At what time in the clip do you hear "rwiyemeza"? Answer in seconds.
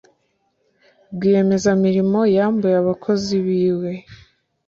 1.13-1.69